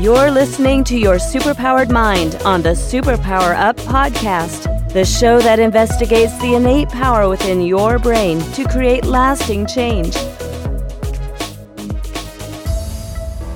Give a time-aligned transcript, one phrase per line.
[0.00, 6.38] You're listening to Your Superpowered Mind on the Superpower Up podcast, the show that investigates
[6.38, 10.14] the innate power within your brain to create lasting change.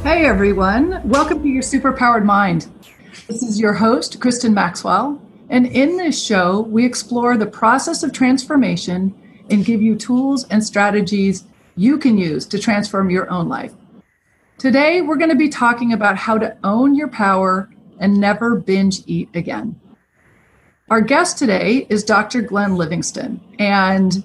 [0.02, 2.66] Hey everyone, welcome to Your Superpowered Mind.
[3.28, 8.12] This is your host, Kristin Maxwell, and in this show, we explore the process of
[8.12, 9.14] transformation
[9.48, 11.44] and give you tools and strategies
[11.76, 13.72] you can use to transform your own life.
[14.62, 19.00] Today, we're going to be talking about how to own your power and never binge
[19.06, 19.74] eat again.
[20.88, 22.42] Our guest today is Dr.
[22.42, 24.24] Glenn Livingston, and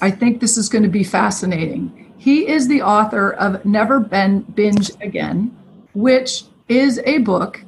[0.00, 2.14] I think this is going to be fascinating.
[2.16, 5.54] He is the author of Never ben- Binge Again,
[5.92, 7.62] which is a book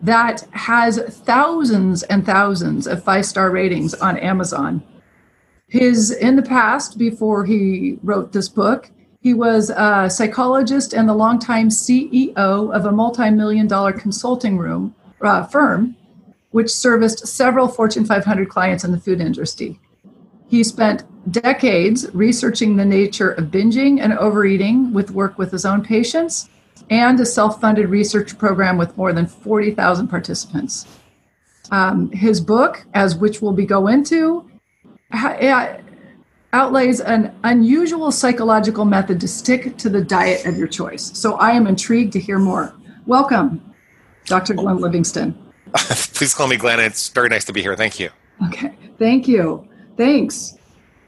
[0.00, 4.80] that has thousands and thousands of five star ratings on Amazon.
[5.66, 11.14] His in the past, before he wrote this book, he was a psychologist and the
[11.14, 15.96] longtime CEO of a multi million dollar consulting room, uh, firm,
[16.50, 19.78] which serviced several Fortune 500 clients in the food industry.
[20.48, 25.84] He spent decades researching the nature of binging and overeating with work with his own
[25.84, 26.50] patients
[26.90, 30.86] and a self funded research program with more than 40,000 participants.
[31.70, 34.50] Um, his book, as which we'll be go into,
[35.12, 35.78] ha-
[36.52, 41.16] outlays an unusual psychological method to stick to the diet of your choice.
[41.18, 42.74] So I am intrigued to hear more.
[43.06, 43.74] Welcome,
[44.26, 44.54] Dr.
[44.54, 45.36] Glenn Livingston.
[45.74, 46.80] Please call me Glenn.
[46.80, 47.74] It's very nice to be here.
[47.74, 48.10] Thank you.
[48.48, 48.74] Okay.
[48.98, 49.66] Thank you.
[49.96, 50.56] Thanks.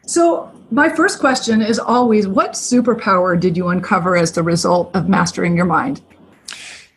[0.06, 5.08] So, my first question is always what superpower did you uncover as the result of
[5.08, 6.00] mastering your mind?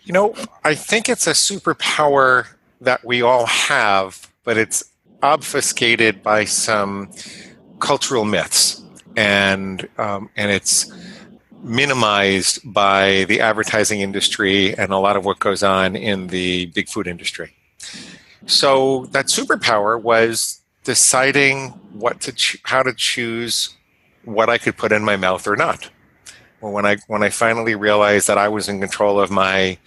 [0.04, 2.48] You know, I think it's a superpower
[2.82, 4.84] that we all have, but it's
[5.22, 7.12] obfuscated by some
[7.80, 8.82] cultural myths,
[9.16, 10.92] and um, and it's
[11.64, 16.88] minimized by the advertising industry and a lot of what goes on in the big
[16.88, 17.54] food industry.
[18.46, 23.76] So that superpower was deciding what to ch- how to choose
[24.24, 25.90] what I could put in my mouth or not.
[26.62, 29.78] Well, when I when I finally realized that I was in control of my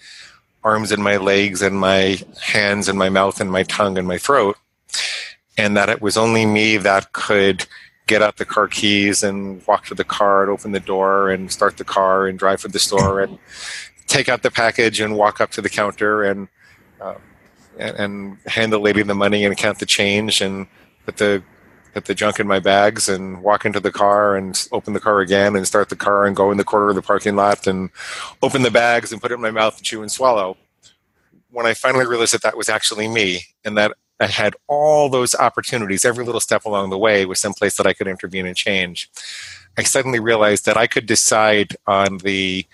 [0.63, 4.19] arms and my legs and my hands and my mouth and my tongue and my
[4.19, 4.57] throat,
[5.61, 7.67] and that it was only me that could
[8.07, 11.53] get out the car keys and walk to the car and open the door and
[11.53, 13.39] start the car and drive to the store and
[14.07, 16.49] take out the package and walk up to the counter and
[17.01, 17.15] uh,
[17.79, 20.67] and, and hand the lady the money and count the change and
[21.05, 21.43] put the
[21.93, 25.21] put the junk in my bags and walk into the car and open the car
[25.21, 27.91] again and start the car and go in the corner of the parking lot and
[28.43, 30.57] open the bags and put it in my mouth and chew and swallow.
[31.51, 35.35] When I finally realized that that was actually me and that I had all those
[35.35, 39.11] opportunities, every little step along the way was someplace that I could intervene and change.
[39.79, 42.67] I suddenly realized that I could decide on the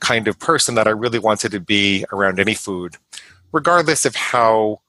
[0.00, 2.96] kind of person that I really wanted to be around any food,
[3.52, 4.80] regardless of how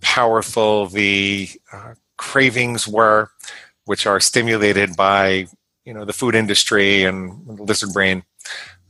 [0.00, 3.30] powerful the uh, cravings were,
[3.86, 5.46] which are stimulated by
[5.84, 8.22] you know the food industry and the lizard brain.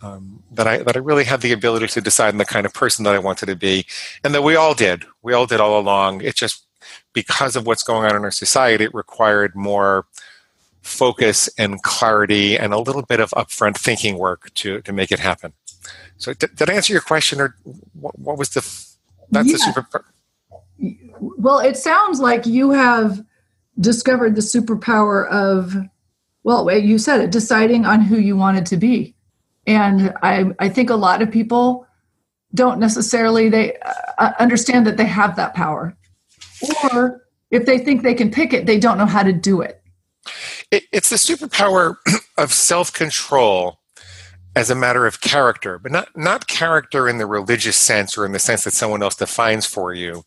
[0.00, 2.72] Um, that I that I really had the ability to decide on the kind of
[2.72, 3.84] person that I wanted to be,
[4.22, 5.04] and that we all did.
[5.22, 6.20] We all did all along.
[6.20, 6.64] It just
[7.12, 10.06] because of what's going on in our society, it required more
[10.82, 15.18] focus and clarity and a little bit of upfront thinking work to to make it
[15.18, 15.52] happen.
[16.16, 17.56] So, did, did I answer your question, or
[17.98, 18.60] what, what was the?
[19.30, 19.52] That's Yeah.
[19.52, 20.04] the super.
[21.20, 23.24] Well, it sounds like you have
[23.80, 25.74] discovered the superpower of,
[26.44, 29.14] well, you said it, deciding on who you wanted to be.
[29.68, 31.86] And I, I think a lot of people
[32.54, 33.76] don't necessarily they
[34.16, 35.94] uh, understand that they have that power,
[36.90, 39.82] or if they think they can pick it, they don't know how to do it.
[40.70, 41.96] It, it's the superpower
[42.38, 43.78] of self control
[44.56, 48.32] as a matter of character, but not, not character in the religious sense or in
[48.32, 50.24] the sense that someone else defines for you.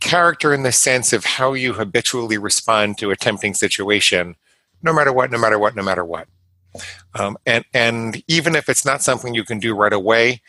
[0.00, 4.34] Character in the sense of how you habitually respond to a tempting situation,
[4.82, 6.26] no matter what, no matter what, no matter what.
[7.14, 10.40] Um, and, and even if it's not something you can do right away,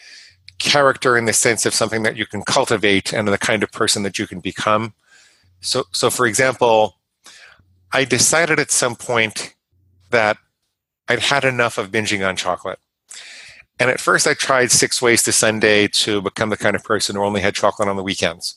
[0.59, 4.03] character in the sense of something that you can cultivate and the kind of person
[4.03, 4.93] that you can become.
[5.61, 6.97] So, so for example,
[7.91, 9.55] I decided at some point
[10.11, 10.37] that
[11.07, 12.79] I'd had enough of binging on chocolate.
[13.79, 17.15] And at first, I tried six ways to Sunday to become the kind of person
[17.15, 18.55] who only had chocolate on the weekends,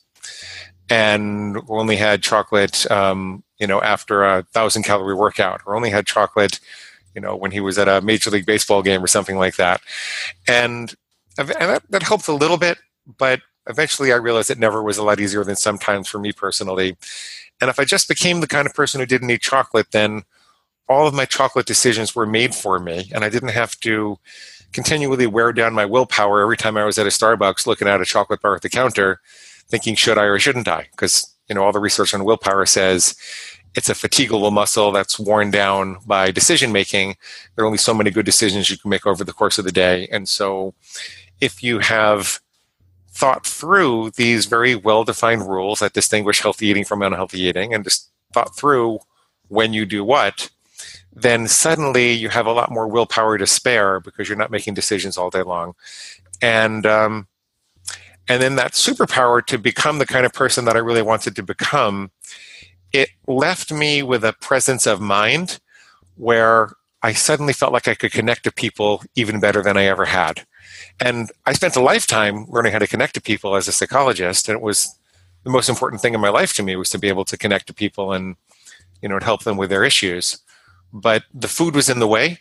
[0.90, 6.06] and only had chocolate, um, you know, after a thousand calorie workout, or only had
[6.06, 6.60] chocolate,
[7.16, 9.80] you know, when he was at a major league baseball game or something like that.
[10.46, 10.94] And,
[11.38, 12.78] and that, that helped a little bit,
[13.18, 16.96] but eventually, I realized it never was a lot easier than sometimes for me personally.
[17.60, 20.22] And if I just became the kind of person who didn't eat chocolate, then
[20.88, 24.18] all of my chocolate decisions were made for me, and I didn't have to
[24.72, 28.04] continually wear down my willpower every time I was at a Starbucks looking at a
[28.04, 29.20] chocolate bar at the counter,
[29.68, 30.86] thinking, should I or shouldn't I?
[30.90, 33.16] Because, you know, all the research on willpower says
[33.76, 37.16] it's a fatigable muscle that's worn down by decision making.
[37.54, 39.72] There are only so many good decisions you can make over the course of the
[39.72, 40.08] day.
[40.10, 40.74] And so
[41.42, 42.40] if you have
[43.10, 47.84] thought through these very well defined rules that distinguish healthy eating from unhealthy eating and
[47.84, 48.98] just thought through
[49.48, 50.50] when you do what,
[51.12, 55.18] then suddenly you have a lot more willpower to spare because you're not making decisions
[55.18, 55.74] all day long.
[56.40, 57.26] And, um,
[58.28, 61.42] and then that superpower to become the kind of person that I really wanted to
[61.42, 62.10] become
[62.92, 65.60] it left me with a presence of mind
[66.16, 66.70] where
[67.02, 70.46] I suddenly felt like I could connect to people even better than I ever had.
[71.00, 74.56] And I spent a lifetime learning how to connect to people as a psychologist, and
[74.56, 74.98] it was
[75.44, 77.66] the most important thing in my life to me was to be able to connect
[77.68, 78.36] to people and
[79.02, 80.38] you know help them with their issues.
[80.92, 82.40] But the food was in the way,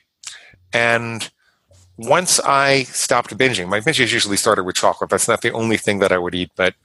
[0.73, 1.29] and
[1.97, 5.09] once I stopped binging, my binges usually started with chocolate.
[5.09, 6.75] That's not the only thing that I would eat, but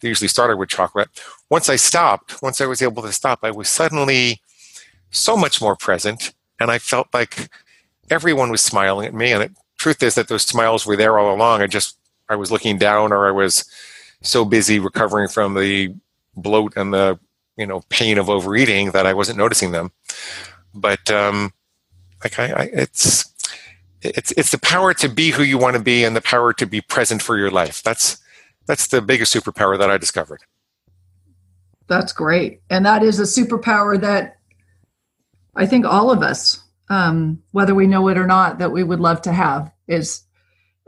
[0.00, 1.08] they usually started with chocolate.
[1.50, 4.40] Once I stopped, once I was able to stop, I was suddenly
[5.10, 7.48] so much more present, and I felt like
[8.10, 9.32] everyone was smiling at me.
[9.32, 11.62] And the truth is that those smiles were there all along.
[11.62, 11.96] I just
[12.28, 13.64] I was looking down, or I was
[14.22, 15.94] so busy recovering from the
[16.36, 17.18] bloat and the
[17.56, 19.92] you know pain of overeating that I wasn't noticing them.
[20.74, 21.52] But um,
[22.22, 23.32] like I, I it's
[24.02, 26.66] it's it's the power to be who you want to be and the power to
[26.66, 27.82] be present for your life.
[27.82, 28.18] That's
[28.66, 30.42] that's the biggest superpower that I discovered.
[31.88, 32.62] That's great.
[32.68, 34.38] And that is a superpower that
[35.54, 39.00] I think all of us, um, whether we know it or not, that we would
[39.00, 40.26] love to have is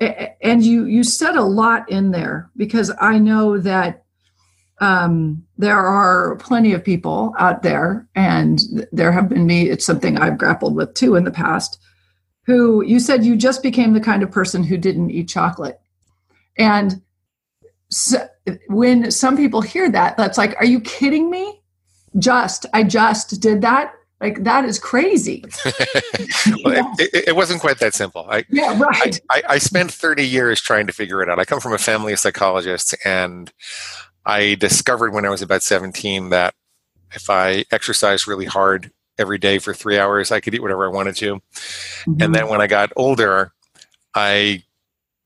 [0.01, 4.05] and you you said a lot in there because I know that
[4.81, 8.61] um, there are plenty of people out there, and
[8.93, 9.69] there have been me.
[9.69, 11.81] It's something I've grappled with too in the past.
[12.47, 15.81] Who you said you just became the kind of person who didn't eat chocolate,
[16.57, 17.03] and
[17.90, 18.29] so
[18.69, 21.62] when some people hear that, that's like, are you kidding me?
[22.19, 23.94] Just, I just did that.
[24.20, 25.44] Like that is crazy.
[26.64, 26.93] well, yeah.
[26.99, 28.26] it, it, wasn't quite that simple.
[28.29, 29.20] I, yeah, right.
[29.31, 31.38] I, I, spent 30 years trying to figure it out.
[31.38, 33.52] I come from a family of psychologists, and
[34.26, 36.55] I discovered when I was about 17 that
[37.14, 40.93] if I exercised really hard every day for three hours, I could eat whatever I
[40.93, 41.37] wanted to.
[41.37, 42.20] Mm-hmm.
[42.20, 43.52] And then when I got older,
[44.14, 44.64] I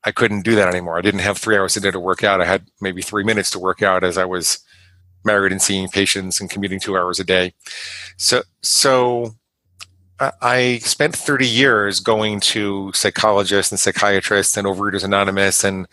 [0.05, 0.97] I couldn't do that anymore.
[0.97, 2.41] I didn't have three hours a day to work out.
[2.41, 4.59] I had maybe three minutes to work out as I was
[5.23, 7.53] married and seeing patients and commuting two hours a day.
[8.17, 9.35] So, so
[10.19, 15.87] uh, I spent 30 years going to psychologists and psychiatrists and Overeaters Anonymous, and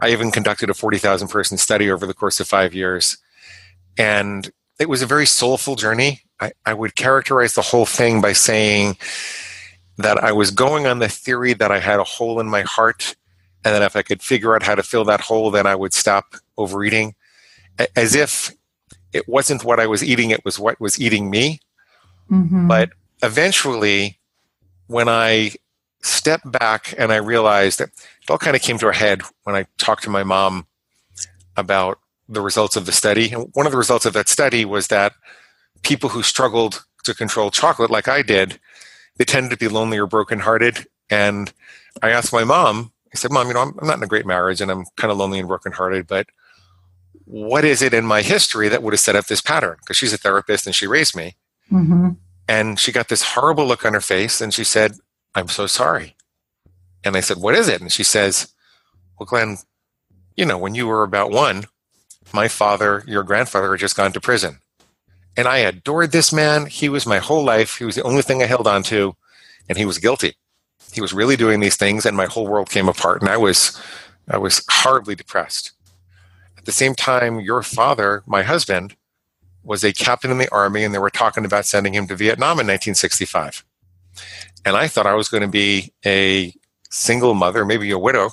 [0.00, 3.16] I even conducted a 40,000 person study over the course of five years.
[3.98, 6.20] And it was a very soulful journey.
[6.38, 8.98] I, I would characterize the whole thing by saying
[9.96, 13.16] that I was going on the theory that I had a hole in my heart
[13.66, 15.92] and then if I could figure out how to fill that hole, then I would
[15.92, 17.16] stop overeating.
[17.96, 18.54] As if
[19.12, 21.58] it wasn't what I was eating, it was what was eating me.
[22.30, 22.68] Mm-hmm.
[22.68, 22.90] But
[23.24, 24.20] eventually,
[24.86, 25.50] when I
[26.00, 29.56] stepped back and I realized that it all kind of came to a head when
[29.56, 30.68] I talked to my mom
[31.56, 31.98] about
[32.28, 33.32] the results of the study.
[33.32, 35.12] And one of the results of that study was that
[35.82, 38.60] people who struggled to control chocolate, like I did,
[39.16, 40.86] they tended to be lonely or brokenhearted.
[41.10, 41.52] And
[42.00, 44.26] I asked my mom, I said, Mom, you know, I'm, I'm not in a great
[44.26, 46.26] marriage and I'm kind of lonely and brokenhearted, but
[47.24, 49.76] what is it in my history that would have set up this pattern?
[49.80, 51.36] Because she's a therapist and she raised me.
[51.70, 52.10] Mm-hmm.
[52.48, 54.92] And she got this horrible look on her face and she said,
[55.34, 56.14] I'm so sorry.
[57.04, 57.80] And I said, What is it?
[57.80, 58.52] And she says,
[59.18, 59.58] Well, Glenn,
[60.36, 61.64] you know, when you were about one,
[62.32, 64.60] my father, your grandfather, had just gone to prison.
[65.36, 66.66] And I adored this man.
[66.66, 67.78] He was my whole life.
[67.78, 69.16] He was the only thing I held on to,
[69.68, 70.36] and he was guilty
[70.96, 73.80] he was really doing these things and my whole world came apart and i was
[74.28, 75.72] i was horribly depressed.
[76.56, 78.96] At the same time your father my husband
[79.62, 82.58] was a captain in the army and they were talking about sending him to vietnam
[82.58, 83.62] in 1965
[84.64, 86.54] and i thought i was going to be a
[86.90, 88.30] single mother maybe a widow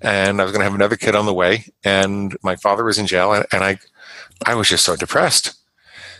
[0.00, 2.98] and i was going to have another kid on the way and my father was
[2.98, 3.76] in jail and, and i
[4.46, 5.54] i was just so depressed.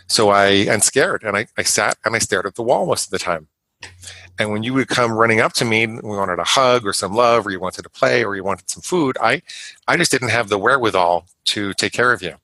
[0.07, 3.05] So i and scared and I, I sat and i stared at the wall most
[3.05, 3.47] of the time
[4.37, 7.13] and when you would come running up to me, we wanted a hug or some
[7.13, 9.41] love, or you wanted to play, or you wanted some food, I,
[9.87, 12.35] I just didn't have the wherewithal to take care of you.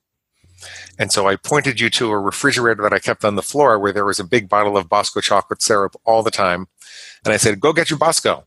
[0.98, 3.92] And so I pointed you to a refrigerator that I kept on the floor where
[3.92, 6.68] there was a big bottle of Bosco chocolate syrup all the time.
[7.24, 8.44] And I said, Go get your Bosco.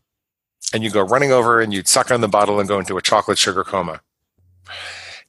[0.72, 3.02] And you go running over and you'd suck on the bottle and go into a
[3.02, 4.00] chocolate sugar coma.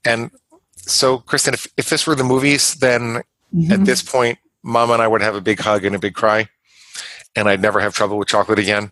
[0.04, 0.32] And
[0.78, 3.22] so, Kristin, if, if this were the movies, then
[3.54, 3.72] mm-hmm.
[3.72, 6.50] at this point, mom and I would have a big hug and a big cry.
[7.38, 8.92] And I'd never have trouble with chocolate again.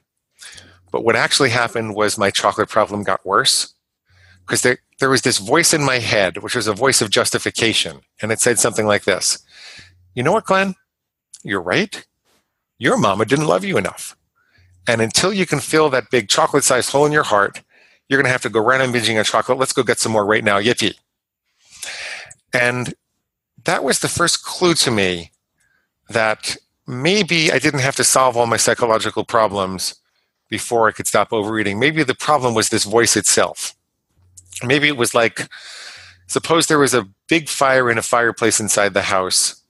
[0.91, 3.73] But what actually happened was my chocolate problem got worse
[4.45, 8.01] because there, there was this voice in my head, which was a voice of justification.
[8.21, 9.43] And it said something like this
[10.13, 10.75] You know what, Glenn?
[11.43, 12.05] You're right.
[12.77, 14.15] Your mama didn't love you enough.
[14.87, 17.63] And until you can fill that big chocolate sized hole in your heart,
[18.07, 19.57] you're going to have to go on binging on chocolate.
[19.57, 20.59] Let's go get some more right now.
[20.59, 20.93] Yippee.
[22.53, 22.93] And
[23.63, 25.31] that was the first clue to me
[26.09, 29.95] that maybe I didn't have to solve all my psychological problems
[30.49, 31.79] before I could stop overeating.
[31.79, 33.75] Maybe the problem was this voice itself.
[34.63, 35.47] Maybe it was like,
[36.27, 39.61] suppose there was a big fire in a fireplace inside the house.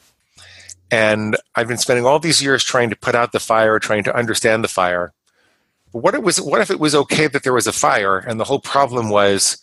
[0.92, 4.16] And I've been spending all these years trying to put out the fire, trying to
[4.16, 5.14] understand the fire.
[5.92, 8.40] But what it was what if it was okay that there was a fire and
[8.40, 9.58] the whole problem was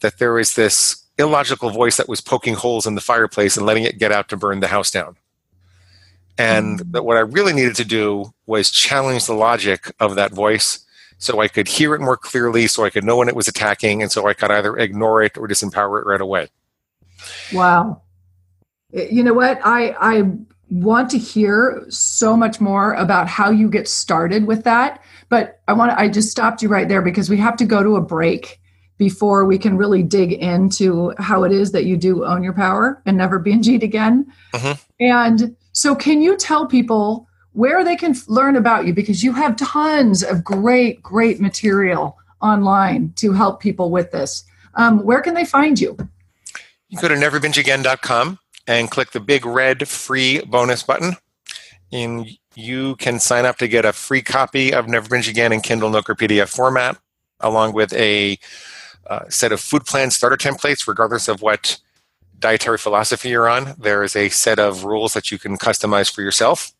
[0.00, 3.84] that there was this illogical voice that was poking holes in the fireplace and letting
[3.84, 5.16] it get out to burn the house down.
[6.40, 10.84] And that what I really needed to do was challenge the logic of that voice
[11.18, 14.00] so I could hear it more clearly, so I could know when it was attacking,
[14.00, 16.48] and so I could either ignore it or disempower it right away.
[17.52, 18.00] Wow.
[18.90, 19.60] You know what?
[19.62, 20.22] I, I
[20.70, 25.02] want to hear so much more about how you get started with that.
[25.28, 27.82] But I want to, I just stopped you right there because we have to go
[27.82, 28.58] to a break
[28.96, 33.02] before we can really dig into how it is that you do own your power
[33.04, 34.30] and never binge eat again.
[34.54, 34.80] Mm-hmm.
[35.00, 38.92] And so, can you tell people where they can learn about you?
[38.92, 44.44] Because you have tons of great, great material online to help people with this.
[44.74, 45.96] Um, where can they find you?
[46.90, 51.16] You go to neverbingeagain.com and click the big red free bonus button.
[51.90, 55.62] And you can sign up to get a free copy of Never Binge Again in
[55.62, 56.98] Kindle, Nook, or PDF format,
[57.40, 58.38] along with a
[59.06, 61.78] uh, set of food plan starter templates, regardless of what
[62.40, 63.74] dietary philosophy you're on.
[63.78, 66.72] There is a set of rules that you can customize for yourself,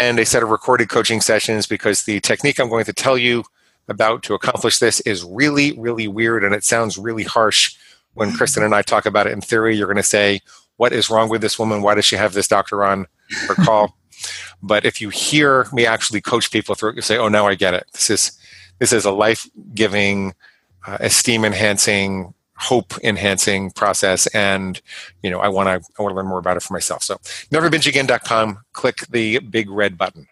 [0.00, 3.44] and a set of recorded coaching sessions because the technique I'm going to tell you
[3.88, 7.74] about to accomplish this is really, really weird and it sounds really harsh.
[8.14, 10.40] When Kristin and I talk about it in theory, you're going to say,
[10.76, 11.82] What is wrong with this woman?
[11.82, 13.06] Why does she have this doctor on
[13.46, 13.96] her call?
[14.62, 17.54] but if you hear me actually coach people through it, you say, Oh, now I
[17.54, 17.86] get it.
[17.92, 18.32] This is
[18.78, 20.34] this is a life giving
[20.86, 24.80] uh, esteem enhancing hope enhancing process and
[25.22, 27.02] you know i want to i want to learn more about it for myself.
[27.02, 27.16] So
[27.52, 30.26] neverbingeagain.com click the big red button.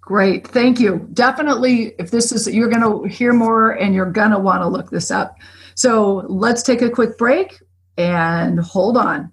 [0.00, 1.08] Great thank you.
[1.12, 4.68] Definitely if this is you're going to hear more and you're going to want to
[4.68, 5.36] look this up.
[5.74, 7.60] So let's take a quick break
[7.96, 9.32] and hold on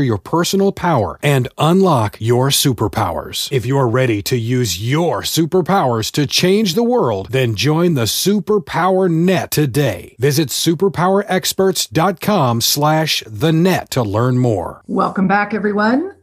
[0.00, 3.50] master your personal power and unlock your superpowers.
[3.52, 9.10] If you're ready to use your superpowers to change the world, then join the Superpower
[9.10, 10.14] Net today.
[10.18, 14.82] Visit superpowerexperts.com slash the net to learn more.
[14.86, 16.14] Welcome back, everyone.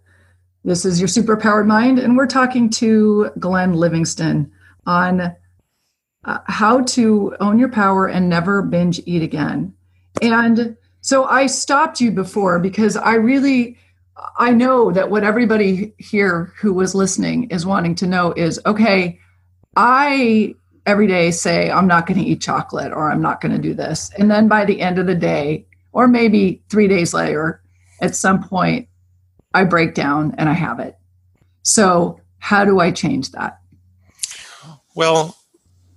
[0.64, 4.52] This is your superpowered mind, and we're talking to Glenn Livingston
[4.86, 5.34] on
[6.26, 9.74] uh, how to own your power and never binge eat again.
[10.22, 10.76] And
[11.08, 13.78] so I stopped you before because I really
[14.38, 19.18] I know that what everybody here who was listening is wanting to know is okay,
[19.78, 20.54] I
[20.86, 23.74] every day say I'm not going to eat chocolate or I'm not going to do
[23.74, 24.12] this.
[24.18, 27.62] And then by the end of the day, or maybe three days later,
[28.02, 28.90] at some point,
[29.54, 30.98] I break down and I have it.
[31.62, 33.62] So, how do I change that?
[34.94, 35.38] Well,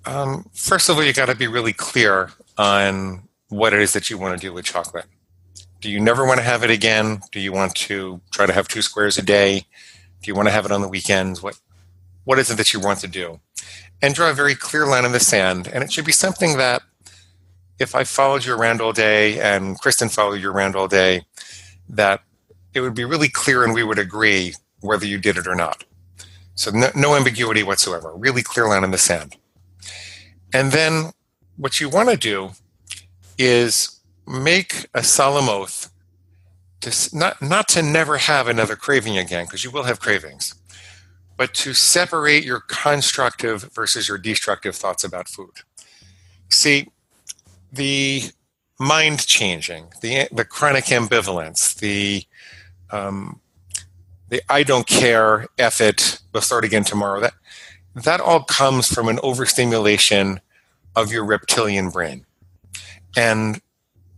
[0.05, 4.09] um, first of all, you got to be really clear on what it is that
[4.09, 5.07] you want to do with chocolate.
[5.81, 7.21] Do you never want to have it again?
[7.33, 9.67] Do you want to try to have two squares a day?
[10.23, 11.43] Do you want to have it on the weekends?
[11.43, 11.59] What
[12.25, 13.41] what is it that you want to do?
[14.03, 15.69] And draw a very clear line in the sand.
[15.73, 16.83] And it should be something that
[17.79, 21.23] if I followed you around all day and Kristin followed you around all day,
[21.89, 22.21] that
[22.75, 25.85] it would be really clear and we would agree whether you did it or not.
[26.55, 28.15] So no, no ambiguity whatsoever.
[28.15, 29.37] Really clear line in the sand.
[30.53, 31.13] And then
[31.57, 32.51] what you want to do
[33.41, 35.91] is make a solemn oath
[36.83, 40.55] to not, not to never have another craving again, because you will have cravings,
[41.37, 45.63] but to separate your constructive versus your destructive thoughts about food.
[46.49, 46.89] See,
[47.73, 48.23] the
[48.79, 52.25] mind changing, the, the chronic ambivalence, the
[52.91, 53.41] um,
[54.29, 57.21] the I don't care, F it, we'll start again tomorrow.
[57.21, 57.35] That
[57.95, 60.41] that all comes from an overstimulation
[60.97, 62.27] of your reptilian brain.
[63.17, 63.61] And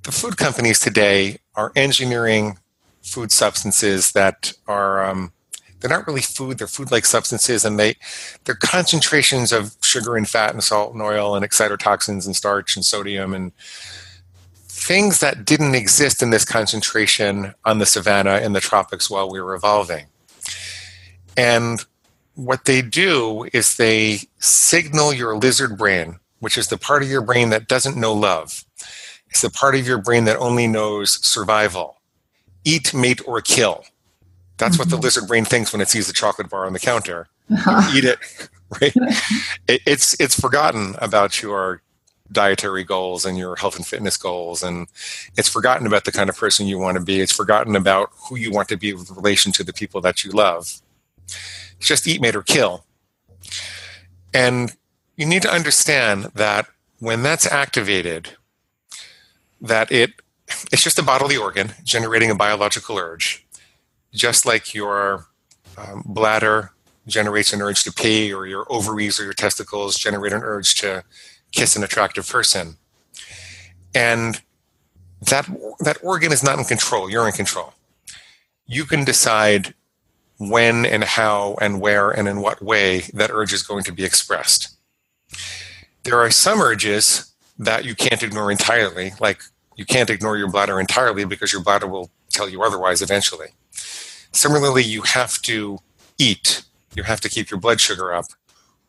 [0.02, 2.58] the food companies today are engineering
[3.02, 5.32] food substances that are um,
[5.80, 7.96] they're not really food they're food-like substances and they
[8.44, 12.84] they're concentrations of sugar and fat and salt and oil and excitotoxins and starch and
[12.84, 13.52] sodium and
[14.82, 19.40] things that didn't exist in this concentration on the savannah in the tropics while we
[19.40, 20.06] were evolving.
[21.36, 21.84] And
[22.34, 27.22] what they do is they signal your lizard brain which is the part of your
[27.22, 28.64] brain that doesn't know love
[29.32, 32.02] it's the part of your brain that only knows survival
[32.64, 33.84] eat, mate, or kill.
[34.58, 34.80] That's mm-hmm.
[34.80, 35.04] what the mm-hmm.
[35.04, 37.28] lizard brain thinks when it sees the chocolate bar on the counter.
[37.94, 38.18] eat it,
[38.80, 38.94] right?
[39.68, 41.82] it, it's it's forgotten about your
[42.30, 44.86] dietary goals and your health and fitness goals, and
[45.36, 47.20] it's forgotten about the kind of person you want to be.
[47.20, 50.30] It's forgotten about who you want to be with relation to the people that you
[50.30, 50.80] love.
[51.26, 52.84] It's just eat, mate, or kill.
[54.34, 54.76] And
[55.22, 56.66] you need to understand that
[56.98, 58.30] when that's activated,
[59.60, 60.10] that it
[60.72, 63.46] it's just a bodily organ generating a biological urge,
[64.12, 65.28] just like your
[65.78, 66.72] um, bladder
[67.06, 71.04] generates an urge to pee, or your ovaries or your testicles generate an urge to
[71.52, 72.76] kiss an attractive person.
[73.94, 74.42] And
[75.20, 75.46] that
[75.78, 77.08] that organ is not in control.
[77.08, 77.74] You're in control.
[78.66, 79.74] You can decide
[80.38, 84.04] when and how and where and in what way that urge is going to be
[84.04, 84.76] expressed.
[86.04, 89.42] There are some urges that you can't ignore entirely, like
[89.76, 93.48] you can't ignore your bladder entirely because your bladder will tell you otherwise eventually.
[94.32, 95.78] Similarly, you have to
[96.18, 96.62] eat,
[96.94, 98.26] you have to keep your blood sugar up,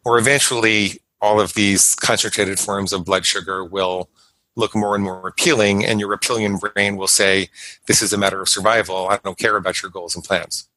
[0.05, 4.09] or eventually all of these concentrated forms of blood sugar will
[4.55, 7.49] look more and more appealing, and your reptilian brain will say,
[7.87, 9.07] This is a matter of survival.
[9.09, 10.67] I don't care about your goals and plans.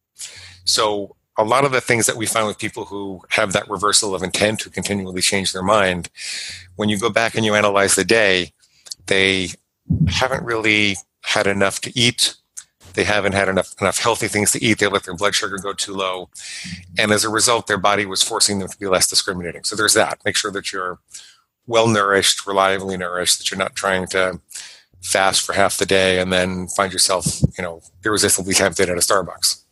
[0.64, 4.14] So, a lot of the things that we find with people who have that reversal
[4.14, 6.08] of intent, who continually change their mind,
[6.76, 8.52] when you go back and you analyze the day,
[9.06, 9.48] they
[10.08, 12.34] haven't really had enough to eat.
[12.94, 14.78] They haven't had enough enough healthy things to eat.
[14.78, 16.30] They let their blood sugar go too low,
[16.98, 19.64] and as a result, their body was forcing them to be less discriminating.
[19.64, 20.20] So there's that.
[20.24, 20.98] Make sure that you're
[21.66, 23.38] well nourished, reliably nourished.
[23.38, 24.40] That you're not trying to
[25.02, 29.00] fast for half the day and then find yourself, you know, irresistibly tempted at a
[29.00, 29.62] Starbucks.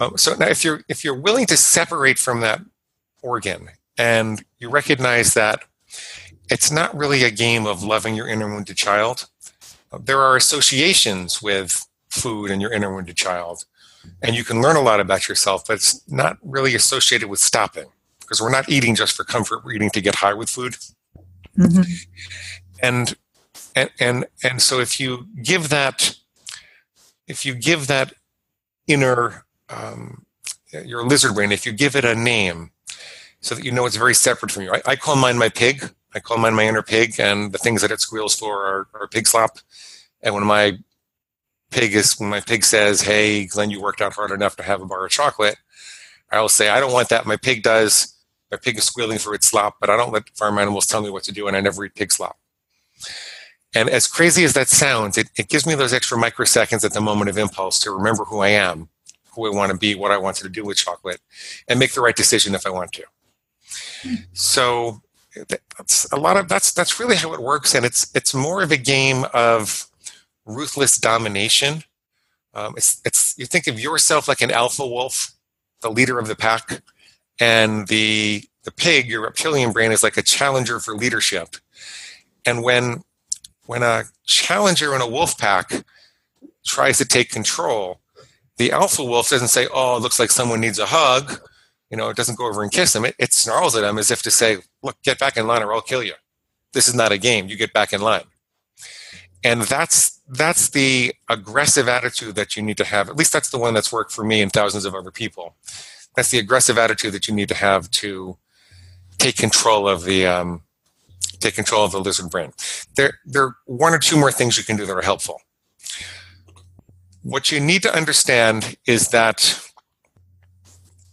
[0.00, 2.60] Um, so now, if you're if you're willing to separate from that
[3.22, 5.60] organ and you recognize that
[6.50, 9.28] it's not really a game of loving your inner wounded child.
[9.98, 13.64] There are associations with food and your inner wounded child,
[14.22, 17.86] and you can learn a lot about yourself, but it's not really associated with stopping
[18.20, 20.76] because we're not eating just for comfort, we're eating to get high with food.
[21.58, 21.82] Mm-hmm.
[22.82, 23.16] And
[23.76, 26.16] and and and so if you give that
[27.26, 28.14] if you give that
[28.86, 30.26] inner um,
[30.72, 32.70] your lizard brain, if you give it a name,
[33.40, 34.72] so that you know it's very separate from you.
[34.72, 37.82] I, I call mine my pig I call mine my inner pig, and the things
[37.82, 39.58] that it squeals for are, are pig slop.
[40.22, 40.78] And when my
[41.70, 44.82] pig is when my pig says, "Hey, Glenn, you worked out hard enough to have
[44.82, 45.56] a bar of chocolate,"
[46.30, 47.26] I will say, "I don't want that.
[47.26, 48.14] My pig does.
[48.50, 51.10] My pig is squealing for its slop, but I don't let farm animals tell me
[51.10, 52.38] what to do, and I never eat pig slop."
[53.72, 57.00] And as crazy as that sounds, it, it gives me those extra microseconds at the
[57.00, 58.88] moment of impulse to remember who I am,
[59.40, 61.20] who I want to be, what I wanted to do with chocolate,
[61.68, 63.04] and make the right decision if I want to.
[64.32, 65.02] So
[65.78, 68.72] that's a lot of that's that's really how it works, and it's it's more of
[68.72, 69.86] a game of
[70.44, 71.84] ruthless domination.
[72.54, 75.32] Um, it's it's you think of yourself like an alpha wolf,
[75.80, 76.82] the leader of the pack,
[77.38, 81.56] and the the pig, your reptilian brain, is like a challenger for leadership.
[82.44, 83.02] And when
[83.66, 85.84] when a challenger in a wolf pack
[86.66, 88.00] tries to take control,
[88.60, 91.40] the alpha wolf doesn't say, "Oh, it looks like someone needs a hug."
[91.90, 93.04] you know, it doesn't go over and kiss him.
[93.04, 95.74] It, it snarls at him as if to say, look, get back in line or
[95.74, 96.14] I'll kill you.
[96.72, 97.48] This is not a game.
[97.48, 98.22] You get back in line.
[99.42, 103.08] And that's that's the aggressive attitude that you need to have.
[103.08, 105.56] At least that's the one that's worked for me and thousands of other people.
[106.14, 108.36] That's the aggressive attitude that you need to have to
[109.18, 110.62] take control of the um,
[111.40, 112.52] take control of the lizard brain.
[112.96, 115.40] There, there are one or two more things you can do that are helpful.
[117.22, 119.60] What you need to understand is that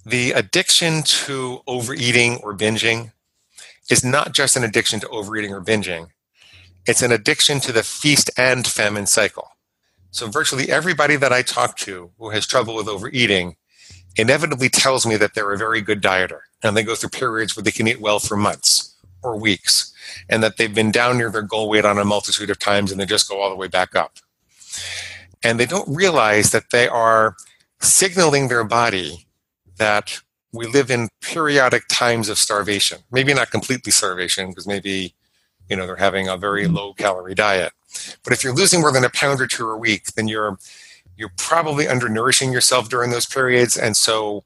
[0.05, 3.11] the addiction to overeating or binging
[3.89, 6.07] is not just an addiction to overeating or binging,
[6.85, 9.49] it's an addiction to the feast and famine cycle.
[10.11, 13.57] So, virtually everybody that I talk to who has trouble with overeating
[14.15, 17.63] inevitably tells me that they're a very good dieter and they go through periods where
[17.63, 19.93] they can eat well for months or weeks
[20.29, 22.99] and that they've been down near their goal weight on a multitude of times and
[23.01, 24.19] they just go all the way back up.
[25.43, 27.35] And they don't realize that they are
[27.79, 29.27] signaling their body
[29.77, 30.19] that
[30.51, 32.99] we live in periodic times of starvation.
[33.11, 35.13] Maybe not completely starvation, because maybe
[35.69, 36.75] you know they're having a very mm-hmm.
[36.75, 37.73] low calorie diet.
[38.23, 40.57] But if you're losing more than a pound or two a week, then you're
[41.15, 43.75] you're probably undernourishing yourself during those periods.
[43.75, 44.43] And so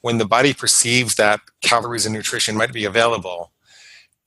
[0.00, 3.52] when the body perceives that calories and nutrition might be available,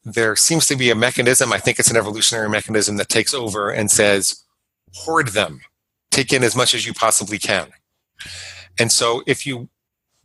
[0.04, 3.70] there seems to be a mechanism, I think it's an evolutionary mechanism that takes over
[3.72, 4.44] and says,
[4.94, 5.62] hoard them,
[6.12, 7.70] take in as much as you possibly can.
[8.80, 9.70] And so if you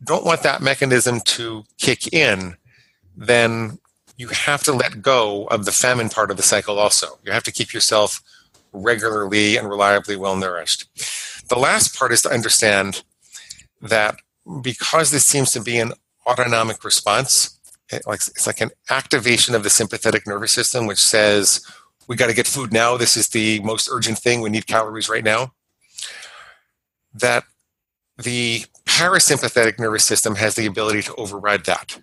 [0.03, 2.57] don't want that mechanism to kick in,
[3.15, 3.79] then
[4.17, 7.19] you have to let go of the famine part of the cycle also.
[7.25, 8.21] You have to keep yourself
[8.71, 10.87] regularly and reliably well nourished.
[11.49, 13.03] The last part is to understand
[13.81, 14.15] that
[14.61, 15.93] because this seems to be an
[16.27, 17.59] autonomic response,
[18.05, 21.65] like, it's like an activation of the sympathetic nervous system, which says,
[22.07, 22.97] we got to get food now.
[22.97, 24.41] This is the most urgent thing.
[24.41, 25.53] We need calories right now.
[27.15, 27.43] That
[28.17, 31.99] the parasympathetic nervous system has the ability to override that.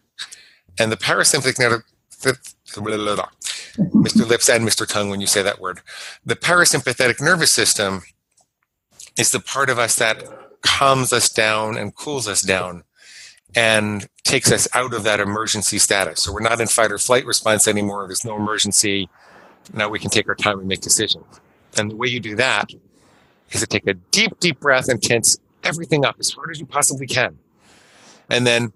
[0.79, 1.87] And the parasympathetic nervous
[3.77, 4.27] Mr.
[4.27, 4.87] Lips and Mr.
[4.87, 5.81] Tongue when you say that word.
[6.25, 8.03] The parasympathetic nervous system
[9.19, 10.25] is the part of us that
[10.63, 12.85] calms us down and cools us down
[13.55, 16.23] and takes us out of that emergency status.
[16.23, 18.07] So we're not in fight or flight response anymore.
[18.07, 19.09] There's no emergency.
[19.75, 21.25] Now we can take our time and make decisions.
[21.77, 22.71] And the way you do that
[23.55, 26.67] is to take a deep, deep breath and tense everything up as hard as you
[26.67, 27.39] possibly can.
[28.29, 28.73] And then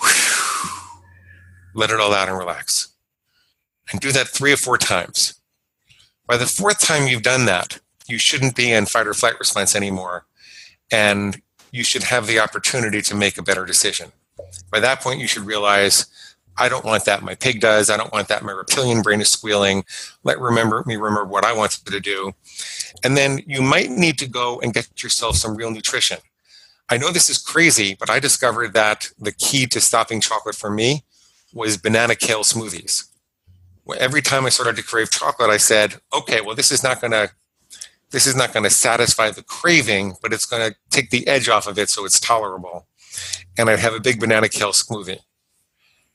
[0.00, 0.70] whew,
[1.74, 2.88] let it all out and relax.
[3.90, 5.34] And do that three or four times.
[6.26, 9.76] By the fourth time you've done that, you shouldn't be in fight or flight response
[9.76, 10.26] anymore.
[10.90, 14.12] And you should have the opportunity to make a better decision.
[14.70, 16.06] By that point, you should realize
[16.56, 17.22] I don't want that.
[17.22, 17.88] My pig does.
[17.88, 18.44] I don't want that.
[18.44, 19.84] My reptilian brain is squealing.
[20.22, 22.32] Let remember me remember what I wanted to do.
[23.04, 26.18] And then you might need to go and get yourself some real nutrition.
[26.88, 30.70] I know this is crazy, but I discovered that the key to stopping chocolate for
[30.70, 31.04] me
[31.52, 33.08] was banana kale smoothies.
[33.98, 37.12] Every time I started to crave chocolate, I said, okay, well, this is not going
[37.12, 37.30] to
[38.10, 41.48] this is not going to satisfy the craving, but it's going to take the edge
[41.48, 42.86] off of it so it's tolerable.
[43.56, 45.20] And I'd have a big banana kale smoothie.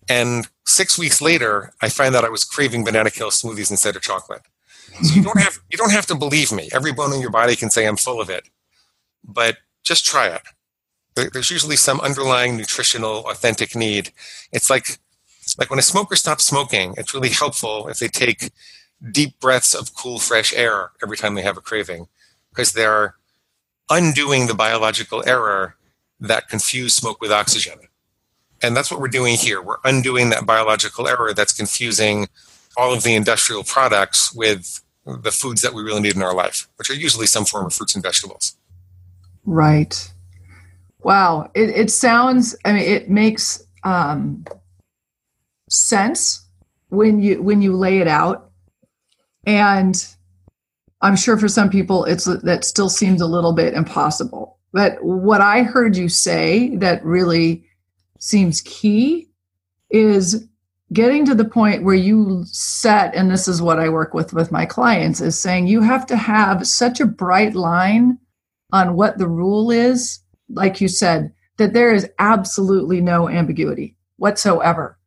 [0.07, 4.03] And six weeks later, I find that I was craving banana kale smoothies instead of
[4.03, 4.43] chocolate.
[5.01, 6.69] So you don't have you don't have to believe me.
[6.73, 8.49] Every bone in your body can say I'm full of it,
[9.23, 10.41] but just try it.
[11.33, 14.11] There's usually some underlying nutritional, authentic need.
[14.51, 14.99] It's like
[15.57, 18.51] like when a smoker stops smoking, it's really helpful if they take
[19.11, 22.07] deep breaths of cool, fresh air every time they have a craving
[22.49, 23.15] because they're
[23.89, 25.75] undoing the biological error
[26.19, 27.79] that confused smoke with oxygen.
[28.61, 29.61] And that's what we're doing here.
[29.61, 32.27] We're undoing that biological error that's confusing
[32.77, 36.69] all of the industrial products with the foods that we really need in our life,
[36.77, 38.55] which are usually some form of fruits and vegetables.
[39.45, 40.11] Right.
[41.01, 41.49] Wow.
[41.55, 44.45] It, it sounds, I mean, it makes um,
[45.69, 46.45] sense
[46.89, 48.51] when you when you lay it out
[49.45, 50.07] and
[51.01, 55.41] i'm sure for some people it's that still seems a little bit impossible but what
[55.41, 57.65] i heard you say that really
[58.19, 59.27] seems key
[59.89, 60.47] is
[60.93, 64.51] getting to the point where you set and this is what i work with with
[64.51, 68.17] my clients is saying you have to have such a bright line
[68.71, 70.19] on what the rule is
[70.49, 74.97] like you said that there is absolutely no ambiguity whatsoever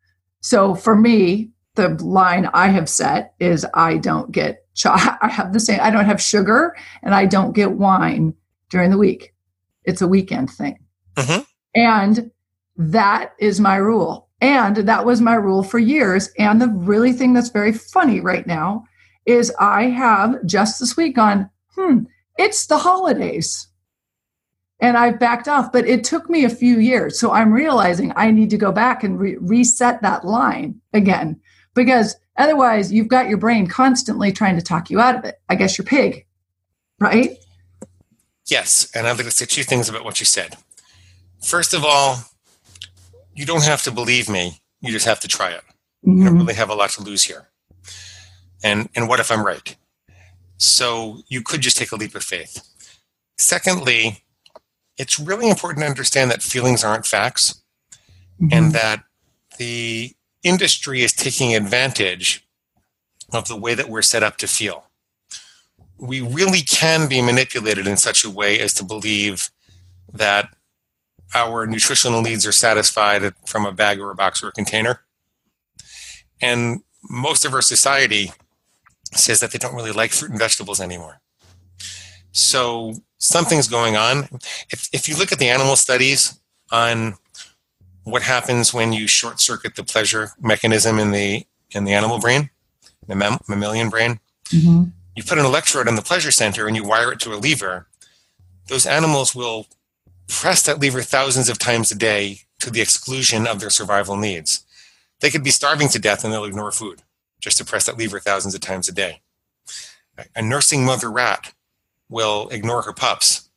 [0.41, 5.61] so for me the line I have set is I don't get I have the
[5.61, 8.35] same I don't have sugar and I don't get wine
[8.71, 9.35] during the week.
[9.85, 10.79] It's a weekend thing.
[11.17, 11.43] Mm-hmm.
[11.75, 12.31] And
[12.77, 14.29] that is my rule.
[14.41, 16.31] And that was my rule for years.
[16.39, 18.85] And the really thing that's very funny right now
[19.27, 22.05] is I have just this week gone, hmm,
[22.39, 23.69] it's the holidays.
[24.81, 27.21] And I've backed off, but it took me a few years.
[27.21, 31.39] So I'm realizing I need to go back and re- reset that line again
[31.75, 35.37] because otherwise you've got your brain constantly trying to talk you out of it.
[35.51, 36.25] I guess you're pig,
[36.99, 37.37] right?
[38.47, 38.91] Yes.
[38.95, 40.57] And I'd like to say two things about what you said.
[41.43, 42.25] First of all,
[43.35, 44.61] you don't have to believe me.
[44.81, 45.63] You just have to try it.
[46.07, 46.19] Mm-hmm.
[46.19, 47.49] You don't really have a lot to lose here.
[48.63, 49.77] And and what if I'm right?
[50.57, 52.67] So you could just take a leap of faith.
[53.39, 54.25] Secondly,
[54.99, 57.63] it's really important to understand that feelings aren't facts
[58.41, 58.49] mm-hmm.
[58.53, 59.05] and that
[59.59, 62.47] the industry is taking advantage
[63.33, 64.85] of the way that we're set up to feel.
[65.99, 69.51] We really can be manipulated in such a way as to believe
[70.13, 70.55] that
[71.35, 75.03] our nutritional needs are satisfied from a bag or a box or a container.
[76.43, 78.33] And most of our society
[79.13, 81.21] says that they don't really like fruit and vegetables anymore.
[82.33, 84.29] So something's going on.
[84.71, 86.39] If, if you look at the animal studies
[86.71, 87.15] on
[88.05, 92.51] what happens when you short circuit the pleasure mechanism in the in the animal brain,
[93.07, 94.19] the mam- mammalian brain.
[94.49, 94.85] Mm-hmm.
[95.15, 97.87] You put an electrode in the pleasure center and you wire it to a lever.
[98.69, 99.67] Those animals will
[100.31, 104.65] press that lever thousands of times a day to the exclusion of their survival needs.
[105.21, 107.03] They could be starving to death and they'll ignore food
[107.41, 109.21] just to press that lever thousands of times a day.
[110.37, 111.53] A nursing mother rat
[112.09, 113.49] will ignore her pups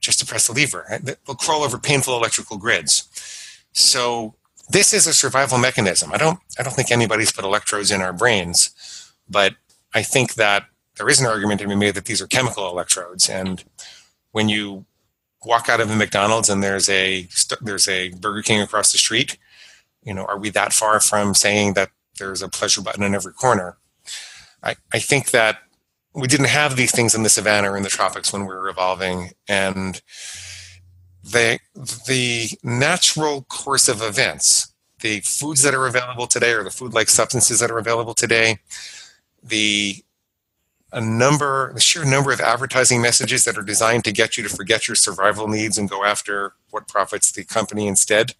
[0.00, 0.86] just to press the lever.
[1.02, 3.08] They'll crawl over painful electrical grids.
[3.72, 4.34] So
[4.70, 6.12] this is a survival mechanism.
[6.12, 9.54] I don't I don't think anybody's put electrodes in our brains, but
[9.94, 13.28] I think that there is an argument to be made that these are chemical electrodes.
[13.28, 13.64] And
[14.32, 14.86] when you
[15.44, 17.28] walk out of a McDonald's and there's a
[17.60, 19.38] there's a Burger King across the street,
[20.02, 23.32] you know, are we that far from saying that there's a pleasure button in every
[23.32, 23.78] corner?
[24.62, 25.58] I, I think that
[26.14, 28.68] we didn't have these things in the savannah or in the tropics when we were
[28.68, 30.02] evolving, and
[31.22, 31.58] the
[32.06, 37.60] the natural course of events, the foods that are available today, or the food-like substances
[37.60, 38.58] that are available today,
[39.42, 40.02] the
[40.92, 44.48] a number, the sheer number of advertising messages that are designed to get you to
[44.48, 48.34] forget your survival needs and go after what profits the company instead.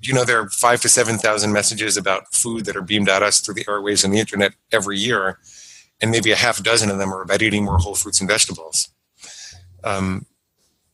[0.00, 3.40] You know, there are five to 7,000 messages about food that are beamed at us
[3.40, 5.38] through the airwaves and the internet every year,
[6.00, 8.88] and maybe a half dozen of them are about eating more whole fruits and vegetables.
[9.84, 10.26] Um,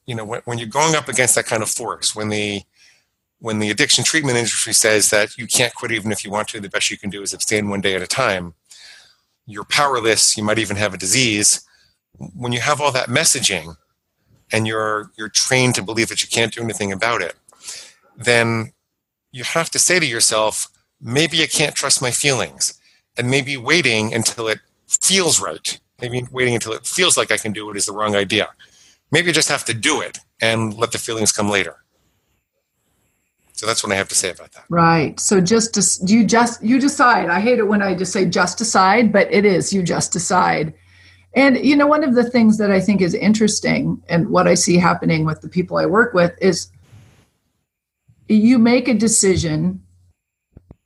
[0.04, 2.62] you know, when, when you're going up against that kind of force, when the
[3.40, 6.58] when the addiction treatment industry says that you can't quit even if you want to,
[6.58, 8.54] the best you can do is abstain one day at a time
[9.48, 11.66] you're powerless, you might even have a disease.
[12.34, 13.76] When you have all that messaging
[14.52, 17.34] and you're you're trained to believe that you can't do anything about it,
[18.16, 18.72] then
[19.32, 20.68] you have to say to yourself,
[21.00, 22.78] maybe I can't trust my feelings.
[23.16, 27.52] And maybe waiting until it feels right, maybe waiting until it feels like I can
[27.52, 28.48] do it is the wrong idea.
[29.10, 31.76] Maybe I just have to do it and let the feelings come later.
[33.58, 34.66] So that's what I have to say about that.
[34.68, 35.18] Right.
[35.18, 37.28] So just you just you decide.
[37.28, 40.74] I hate it when I just say just decide, but it is you just decide.
[41.34, 44.54] And you know, one of the things that I think is interesting and what I
[44.54, 46.70] see happening with the people I work with is
[48.28, 49.82] you make a decision,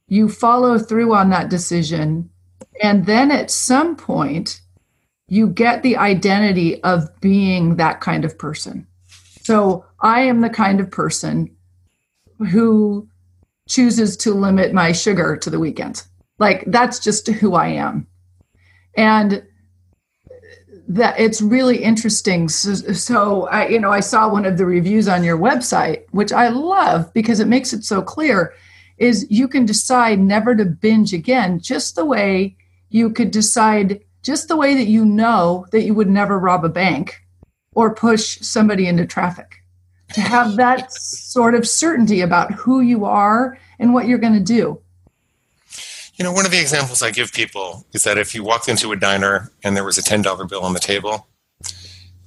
[0.09, 2.31] you follow through on that decision,
[2.83, 4.63] and then at some point
[5.29, 8.87] you get the identity of being that kind of person.
[9.43, 11.55] So I am the kind of person
[12.39, 13.09] who
[13.69, 16.05] chooses to limit my sugar to the weekend.
[16.39, 18.07] Like that's just who I am.
[18.97, 19.45] And
[20.89, 22.49] that it's really interesting.
[22.49, 26.33] So, so, I, you know, I saw one of the reviews on your website, which
[26.33, 28.55] I love because it makes it so clear.
[28.99, 32.57] Is you can decide never to binge again, just the way
[32.91, 36.69] you could decide, just the way that you know that you would never rob a
[36.69, 37.21] bank
[37.75, 39.62] or push somebody into traffic
[40.15, 44.41] to have that sort of certainty about who you are and what you're going to
[44.41, 44.81] do.
[46.15, 48.93] You know, one of the examples I give people is that if you walked into
[48.93, 51.27] a diner and there was a $10 bill on the table,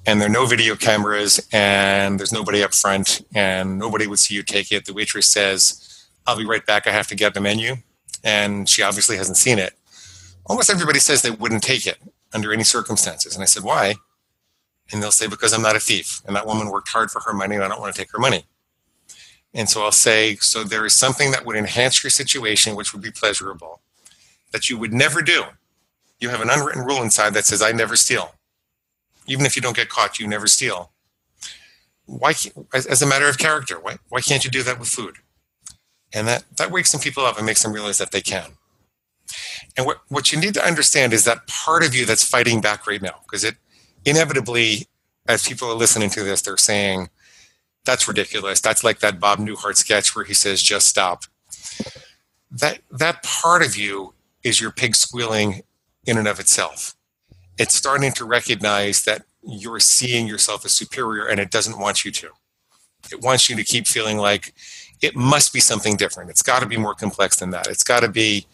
[0.08, 4.36] and there are no video cameras, and there's nobody up front, and nobody would see
[4.36, 7.41] you take it, the waitress says, I'll be right back, I have to get the
[7.41, 7.78] menu.
[8.24, 9.74] And she obviously hasn't seen it.
[10.45, 11.98] Almost everybody says they wouldn't take it
[12.34, 13.36] under any circumstances.
[13.36, 13.95] And I said, Why?
[14.91, 16.21] And they'll say because i'm not a thief.
[16.26, 18.19] And that woman worked hard for her money and i don't want to take her
[18.19, 18.45] money.
[19.54, 23.02] And so i'll say so there is something that would enhance your situation which would
[23.02, 23.82] be pleasurable
[24.52, 25.43] that you would never do.
[26.19, 28.36] You have an unwritten rule inside that says i never steal
[29.28, 30.91] even if you don't get caught you never steal.
[32.06, 32.34] Why
[32.74, 35.17] as a matter of character why, why can't you do that with food?
[36.13, 38.52] And that that wakes some people up and makes them realize that they can.
[39.78, 42.88] And what, what you need to understand is that part of you that's fighting back
[42.88, 43.56] right now because it
[44.06, 44.88] inevitably,
[45.28, 47.10] as people are listening to this, they're saying,
[47.86, 48.62] that's ridiculous.
[48.62, 51.24] That's like that Bob Newhart sketch where he says, just stop.
[52.52, 54.13] That, that part of you
[54.44, 55.62] is your pig squealing
[56.06, 56.96] in and of itself.
[57.58, 62.12] It's starting to recognize that you're seeing yourself as superior and it doesn't want you
[62.12, 62.30] to.
[63.12, 64.54] It wants you to keep feeling like
[65.02, 66.30] it must be something different.
[66.30, 67.68] It's got to be more complex than that.
[67.68, 68.48] It's got to be,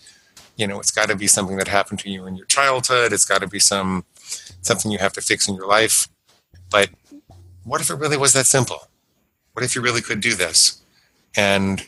[0.58, 3.14] you know, it's got to be something that happened to you in your childhood.
[3.14, 4.04] It's got to be some
[4.62, 6.08] something you have to fix in your life.
[6.70, 6.90] But
[7.64, 8.88] what if it really was that simple?
[9.54, 10.82] What if you really could do this?
[11.36, 11.82] And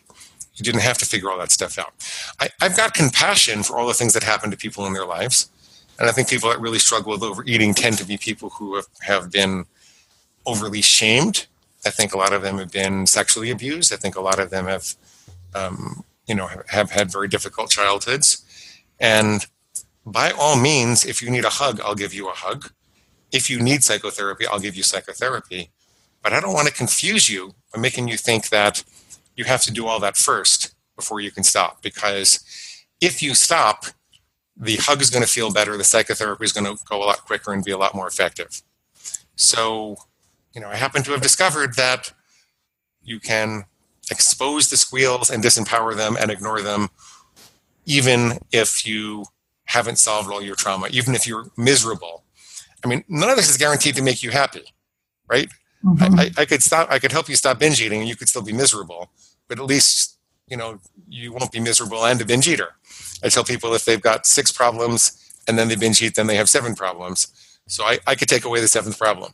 [0.56, 1.94] you didn't have to figure all that stuff out.
[2.40, 5.50] I, have got compassion for all the things that happen to people in their lives.
[6.00, 8.86] And I think people that really struggle with overeating tend to be people who have,
[9.02, 9.66] have been
[10.46, 11.48] overly shamed.
[11.86, 13.94] I think a lot of them have been sexually abused.
[13.94, 14.96] I think a lot of them have,
[15.54, 18.44] um, you know, have, have had very difficult childhoods.
[19.00, 19.46] And
[20.06, 22.72] by all means, if you need a hug, I'll give you a hug.
[23.32, 25.72] If you need psychotherapy, I'll give you psychotherapy.
[26.22, 28.84] But I don't want to confuse you by making you think that
[29.36, 31.82] you have to do all that first before you can stop.
[31.82, 32.44] Because
[33.02, 33.86] if you stop,
[34.56, 37.26] the hug is going to feel better, the psychotherapy is going to go a lot
[37.26, 38.62] quicker and be a lot more effective.
[39.36, 39.98] So,
[40.54, 42.14] you know, I happen to have discovered that
[43.04, 43.66] you can
[44.12, 46.90] expose the squeals and disempower them and ignore them,
[47.86, 49.26] even if you
[49.74, 52.24] haven't solved all your trauma, even if you're miserable.
[52.86, 54.64] I mean, none of this is guaranteed to make you happy,
[55.28, 55.50] right?
[55.84, 56.20] Mm-hmm.
[56.20, 56.92] I, I, could stop.
[56.92, 59.10] I could help you stop binge eating, and you could still be miserable.
[59.48, 62.76] But at least you know you won't be miserable and a binge eater.
[63.24, 66.36] I tell people if they've got six problems and then they binge eat, then they
[66.36, 67.28] have seven problems.
[67.68, 69.34] So I, I could take away the seventh problem,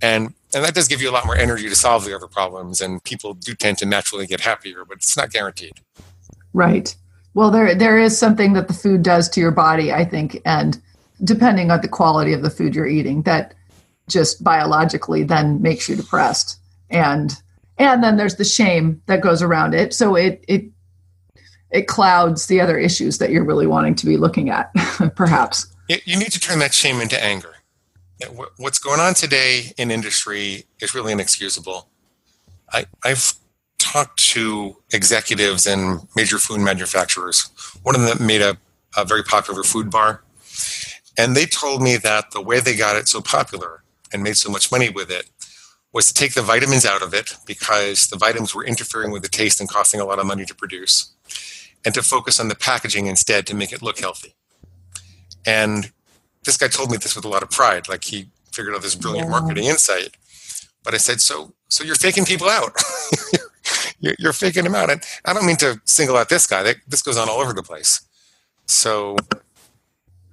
[0.00, 2.80] and and that does give you a lot more energy to solve the other problems.
[2.80, 5.80] And people do tend to naturally get happier, but it's not guaranteed.
[6.52, 6.94] Right.
[7.34, 10.80] Well, there there is something that the food does to your body, I think, and
[11.22, 13.54] depending on the quality of the food you're eating, that
[14.08, 16.58] just biologically then makes you depressed.
[16.90, 17.32] And
[17.78, 19.92] and then there's the shame that goes around it.
[19.92, 20.64] So it it
[21.70, 24.72] it clouds the other issues that you're really wanting to be looking at
[25.16, 25.66] perhaps.
[25.88, 27.56] You need to turn that shame into anger.
[28.56, 31.88] What's going on today in industry is really inexcusable.
[32.72, 33.34] I, i've
[33.94, 37.50] talked to executives and major food manufacturers
[37.82, 38.56] one of them made a,
[38.96, 40.22] a very popular food bar
[41.16, 44.50] and they told me that the way they got it so popular and made so
[44.50, 45.30] much money with it
[45.94, 49.28] was to take the vitamins out of it because the vitamins were interfering with the
[49.28, 51.14] taste and costing a lot of money to produce,
[51.84, 54.34] and to focus on the packaging instead to make it look healthy.
[55.46, 55.92] And
[56.44, 58.96] this guy told me this with a lot of pride, like he figured out this
[58.96, 59.40] brilliant yeah.
[59.40, 60.16] marketing insight.
[60.82, 62.72] But I said, so so you're faking people out.
[64.04, 66.74] you're, you're, faking them out, and I don't mean to single out this guy.
[66.86, 68.00] This goes on all over the place.
[68.66, 69.16] So,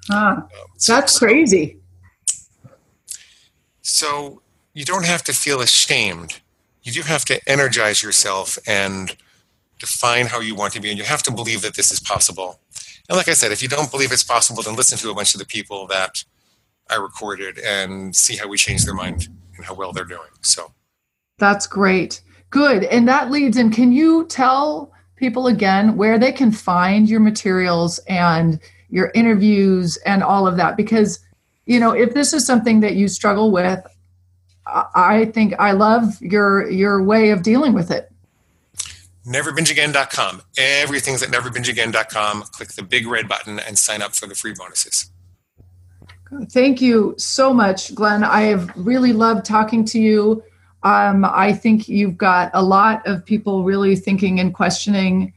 [0.09, 0.47] ah,
[0.87, 1.77] that's crazy.
[3.81, 4.41] So
[4.73, 6.41] you don't have to feel ashamed.
[6.83, 9.15] You do have to energize yourself and
[9.79, 12.59] define how you want to be, and you have to believe that this is possible.
[13.09, 15.33] And like I said, if you don't believe it's possible, then listen to a bunch
[15.33, 16.23] of the people that
[16.89, 20.29] I recorded and see how we change their mind and how well they're doing.
[20.41, 20.71] So
[21.37, 22.21] that's great.
[22.51, 22.83] Good.
[22.83, 23.71] And that leads in.
[23.71, 28.59] Can you tell people again where they can find your materials and
[28.89, 30.77] your interviews and all of that?
[30.77, 31.19] Because
[31.65, 33.81] you know, if this is something that you struggle with,
[34.65, 38.11] I think I love your your way of dealing with it.
[39.25, 40.41] Neverbingeagain.com.
[40.57, 42.41] Everything's at neverbingeagain.com.
[42.51, 45.11] Click the big red button and sign up for the free bonuses.
[46.49, 48.23] Thank you so much, Glenn.
[48.23, 50.43] I have really loved talking to you.
[50.83, 55.33] Um, I think you've got a lot of people really thinking and questioning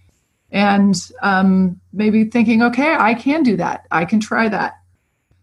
[0.50, 3.86] and um, maybe thinking, okay, I can do that.
[3.90, 4.78] I can try that.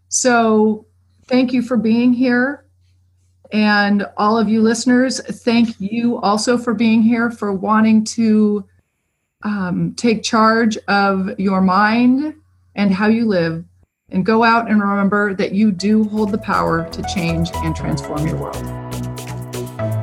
[0.08, 0.86] So
[1.26, 2.64] thank you for being here.
[3.52, 8.64] And all of you listeners, thank you also for being here, for wanting to
[9.42, 12.34] um, take charge of your mind
[12.74, 13.64] and how you live.
[14.10, 18.26] And go out and remember that you do hold the power to change and transform
[18.26, 18.91] your world.